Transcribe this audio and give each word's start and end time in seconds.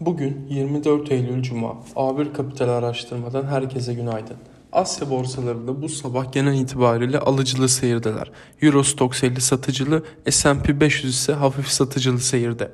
Bugün 0.00 0.46
24 0.48 1.12
Eylül 1.12 1.42
Cuma. 1.42 1.76
A1 1.96 2.32
Kapital 2.32 2.68
Araştırma'dan 2.68 3.44
herkese 3.44 3.94
günaydın. 3.94 4.36
Asya 4.72 5.10
borsalarında 5.10 5.82
bu 5.82 5.88
sabah 5.88 6.32
genel 6.32 6.60
itibariyle 6.60 7.18
alıcılı 7.18 7.68
seyirdeler. 7.68 8.30
Euro 8.62 8.82
Stoxx 8.82 9.24
50 9.24 9.40
satıcılı, 9.40 10.02
S&P 10.30 10.80
500 10.80 11.14
ise 11.14 11.32
hafif 11.32 11.68
satıcılı 11.68 12.18
seyirde. 12.18 12.70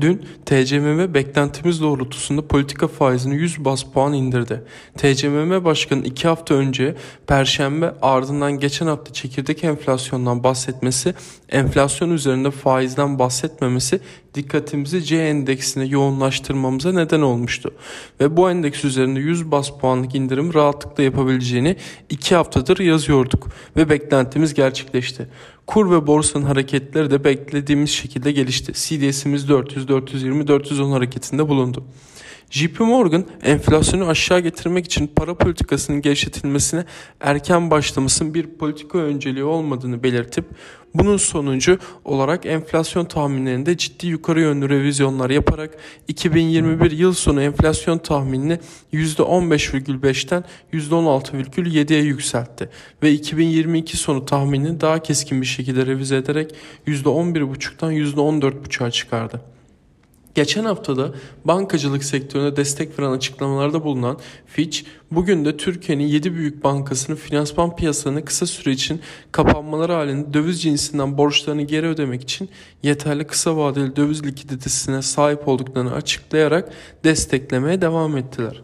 Dün 0.00 0.22
TCMM 0.46 1.14
beklentimiz 1.14 1.80
doğrultusunda 1.80 2.46
politika 2.46 2.88
faizini 2.88 3.34
100 3.34 3.64
bas 3.64 3.82
puan 3.82 4.12
indirdi. 4.12 4.62
TCMM 4.98 5.64
Başkanı 5.64 6.04
2 6.04 6.28
hafta 6.28 6.54
önce 6.54 6.94
Perşembe 7.26 7.94
ardından 8.02 8.52
geçen 8.52 8.86
hafta 8.86 9.12
çekirdek 9.12 9.64
enflasyondan 9.64 10.44
bahsetmesi, 10.44 11.14
enflasyon 11.48 12.10
üzerinde 12.10 12.50
faizden 12.50 13.18
bahsetmemesi 13.18 14.00
dikkatimizi 14.34 15.04
C 15.04 15.16
endeksine 15.16 15.84
yoğunlaştırmamıza 15.84 16.92
neden 16.92 17.20
olmuştu. 17.20 17.74
Ve 18.20 18.36
bu 18.36 18.50
endeks 18.50 18.84
üzerinde 18.84 19.20
100 19.20 19.50
bas 19.50 19.70
puanlık 19.80 20.14
indirim 20.14 20.54
rahatlıkla 20.54 21.02
yapabileceğini 21.02 21.76
2 22.10 22.34
haftadır 22.34 22.78
yazıyorduk 22.78 23.48
ve 23.76 23.88
beklentimiz 23.88 24.54
gerçekleşti. 24.54 25.28
Kur 25.66 25.90
ve 25.90 26.06
borsanın 26.06 26.44
hareketleri 26.44 27.10
de 27.10 27.24
beklediğimiz 27.24 27.90
şekilde 27.90 28.32
gelişti. 28.32 28.72
CDS'imiz 28.72 29.48
400, 29.48 29.88
420, 29.88 30.48
410 30.48 30.90
hareketinde 30.90 31.48
bulundu. 31.48 31.84
JP 32.52 32.80
Morgan 32.80 33.24
enflasyonu 33.42 34.08
aşağı 34.08 34.40
getirmek 34.40 34.86
için 34.86 35.06
para 35.06 35.34
politikasının 35.34 36.02
gevşetilmesine 36.02 36.84
erken 37.20 37.70
başlamasının 37.70 38.34
bir 38.34 38.46
politika 38.46 38.98
önceliği 38.98 39.44
olmadığını 39.44 40.02
belirtip 40.02 40.44
bunun 40.94 41.16
sonucu 41.16 41.78
olarak 42.04 42.46
enflasyon 42.46 43.04
tahminlerinde 43.04 43.76
ciddi 43.76 44.06
yukarı 44.06 44.40
yönlü 44.40 44.68
revizyonlar 44.68 45.30
yaparak 45.30 45.76
2021 46.08 46.90
yıl 46.90 47.12
sonu 47.12 47.42
enflasyon 47.42 47.98
tahminini 47.98 48.58
%15,5'ten 48.92 50.44
%16,7'ye 50.72 52.02
yükseltti 52.02 52.68
ve 53.02 53.12
2022 53.12 53.96
sonu 53.96 54.26
tahminini 54.26 54.80
daha 54.80 55.02
keskin 55.02 55.40
bir 55.40 55.46
şekilde 55.46 55.86
revize 55.86 56.16
ederek 56.16 56.54
%11,5'tan 56.86 57.92
%14,5'a 57.92 58.90
çıkardı. 58.90 59.51
Geçen 60.34 60.64
haftada 60.64 61.14
bankacılık 61.44 62.04
sektörüne 62.04 62.56
destek 62.56 62.98
veren 62.98 63.10
açıklamalarda 63.10 63.84
bulunan 63.84 64.18
Fitch, 64.46 64.80
bugün 65.10 65.44
de 65.44 65.56
Türkiye'nin 65.56 66.06
7 66.06 66.34
büyük 66.34 66.64
bankasının 66.64 67.16
finansman 67.16 67.76
piyasalarını 67.76 68.24
kısa 68.24 68.46
süre 68.46 68.72
için 68.72 69.00
kapanmaları 69.32 69.92
halinde 69.92 70.34
döviz 70.34 70.62
cinsinden 70.62 71.18
borçlarını 71.18 71.62
geri 71.62 71.86
ödemek 71.86 72.22
için 72.22 72.48
yeterli 72.82 73.26
kısa 73.26 73.56
vadeli 73.56 73.96
döviz 73.96 74.26
likiditesine 74.26 75.02
sahip 75.02 75.48
olduklarını 75.48 75.94
açıklayarak 75.94 76.72
desteklemeye 77.04 77.80
devam 77.80 78.16
ettiler. 78.16 78.62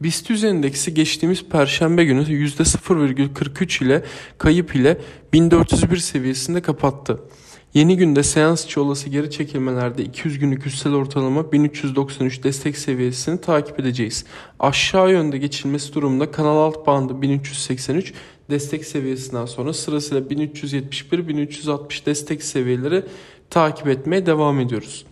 BIST 0.00 0.30
endeksi 0.30 0.94
geçtiğimiz 0.94 1.44
perşembe 1.44 2.04
günü 2.04 2.22
%0,43 2.22 3.84
ile 3.84 4.02
kayıp 4.38 4.76
ile 4.76 4.98
1401 5.32 5.96
seviyesinde 5.96 6.62
kapattı. 6.62 7.20
Yeni 7.74 7.96
günde 7.96 8.22
seans 8.22 8.64
içi 8.64 8.80
olası 8.80 9.08
geri 9.08 9.30
çekilmelerde 9.30 10.04
200 10.04 10.38
günlük 10.38 10.66
üstel 10.66 10.92
ortalama 10.92 11.52
1393 11.52 12.42
destek 12.42 12.78
seviyesini 12.78 13.40
takip 13.40 13.80
edeceğiz. 13.80 14.24
Aşağı 14.60 15.10
yönde 15.10 15.38
geçilmesi 15.38 15.94
durumunda 15.94 16.30
kanal 16.30 16.56
alt 16.56 16.86
bandı 16.86 17.22
1383 17.22 18.14
destek 18.50 18.84
seviyesinden 18.84 19.46
sonra 19.46 19.72
sırasıyla 19.72 20.22
1371-1360 20.22 22.06
destek 22.06 22.42
seviyeleri 22.42 23.04
takip 23.50 23.88
etmeye 23.88 24.26
devam 24.26 24.60
ediyoruz. 24.60 25.06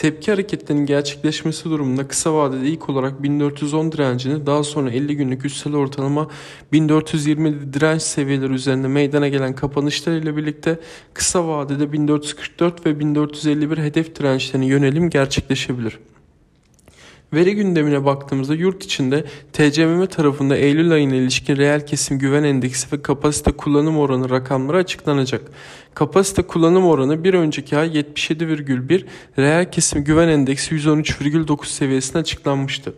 Tepki 0.00 0.30
hareketlerinin 0.30 0.86
gerçekleşmesi 0.86 1.64
durumunda 1.64 2.08
kısa 2.08 2.34
vadede 2.34 2.66
ilk 2.66 2.88
olarak 2.88 3.22
1410 3.22 3.92
direncini 3.92 4.46
daha 4.46 4.62
sonra 4.62 4.90
50 4.90 5.16
günlük 5.16 5.44
üstel 5.44 5.74
ortalama 5.74 6.28
1420 6.72 7.72
direnç 7.72 8.02
seviyeleri 8.02 8.52
üzerinde 8.52 8.88
meydana 8.88 9.28
gelen 9.28 9.54
kapanışlar 9.54 10.12
ile 10.12 10.36
birlikte 10.36 10.78
kısa 11.14 11.48
vadede 11.48 11.92
1444 11.92 12.86
ve 12.86 12.98
1451 12.98 13.78
hedef 13.78 14.16
dirençlerine 14.16 14.66
yönelim 14.66 15.10
gerçekleşebilir. 15.10 15.98
Veri 17.32 17.54
gündemine 17.54 18.04
baktığımızda 18.04 18.54
yurt 18.54 18.84
içinde 18.84 19.24
TCMM 19.52 20.06
tarafında 20.06 20.56
Eylül 20.56 20.92
ayına 20.92 21.14
ilişkin 21.14 21.56
reel 21.56 21.86
kesim 21.86 22.18
güven 22.18 22.44
endeksi 22.44 22.92
ve 22.92 23.02
kapasite 23.02 23.52
kullanım 23.52 23.98
oranı 23.98 24.30
rakamları 24.30 24.76
açıklanacak. 24.76 25.42
Kapasite 25.94 26.42
kullanım 26.42 26.86
oranı 26.86 27.24
bir 27.24 27.34
önceki 27.34 27.76
ay 27.76 27.88
77,1, 27.88 29.04
reel 29.38 29.70
kesim 29.70 30.04
güven 30.04 30.28
endeksi 30.28 30.74
113,9 30.74 31.66
seviyesine 31.66 32.20
açıklanmıştı. 32.20 32.94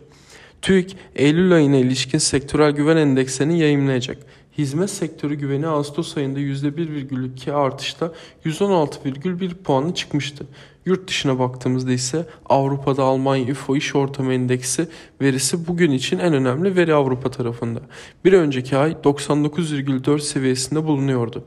TÜİK 0.61 0.97
Eylül 1.15 1.53
ayına 1.53 1.77
ilişkin 1.77 2.17
sektörel 2.17 2.71
güven 2.71 2.97
endekslerini 2.97 3.59
yayımlayacak. 3.59 4.17
Hizmet 4.57 4.89
sektörü 4.89 5.35
güveni 5.35 5.67
Ağustos 5.67 6.17
ayında 6.17 6.39
%1,2 6.39 7.51
artışla 7.51 8.11
116,1 8.45 9.53
puanı 9.55 9.93
çıkmıştı. 9.93 10.45
Yurt 10.85 11.07
dışına 11.07 11.39
baktığımızda 11.39 11.91
ise 11.91 12.25
Avrupa'da 12.45 13.03
Almanya 13.03 13.51
UFO 13.51 13.75
iş 13.75 13.95
ortamı 13.95 14.33
endeksi 14.33 14.87
verisi 15.21 15.67
bugün 15.67 15.91
için 15.91 16.19
en 16.19 16.33
önemli 16.33 16.75
veri 16.75 16.93
Avrupa 16.93 17.31
tarafında. 17.31 17.81
Bir 18.25 18.33
önceki 18.33 18.77
ay 18.77 18.91
99,4 18.91 20.19
seviyesinde 20.19 20.83
bulunuyordu. 20.83 21.43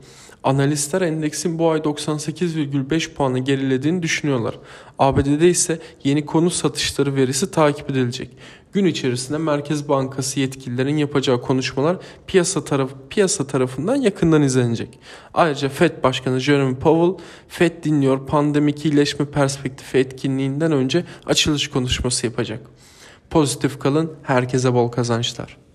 Analistler 0.47 1.01
endeksin 1.01 1.59
bu 1.59 1.71
ay 1.71 1.79
98,5 1.79 3.13
puanı 3.13 3.39
gerilediğini 3.39 4.03
düşünüyorlar. 4.03 4.55
ABD'de 4.99 5.49
ise 5.49 5.79
yeni 6.03 6.25
konu 6.25 6.49
satışları 6.49 7.15
verisi 7.15 7.51
takip 7.51 7.89
edilecek. 7.89 8.29
Gün 8.73 8.85
içerisinde 8.85 9.37
Merkez 9.37 9.89
Bankası 9.89 10.39
yetkililerin 10.39 10.97
yapacağı 10.97 11.41
konuşmalar 11.41 11.97
piyasa 12.27 12.63
taraf 12.63 12.89
piyasa 13.09 13.47
tarafından 13.47 13.95
yakından 13.95 14.41
izlenecek. 14.41 14.99
Ayrıca 15.33 15.69
Fed 15.69 16.03
Başkanı 16.03 16.39
Jerome 16.39 16.79
Powell, 16.79 17.25
Fed 17.47 17.83
dinliyor 17.83 18.27
pandemik 18.27 18.85
iyileşme 18.85 19.25
perspektifi 19.25 19.97
etkinliğinden 19.97 20.71
önce 20.71 21.05
açılış 21.25 21.67
konuşması 21.67 22.25
yapacak. 22.25 22.61
Pozitif 23.29 23.79
kalın, 23.79 24.13
herkese 24.23 24.73
bol 24.73 24.87
kazançlar. 24.87 25.66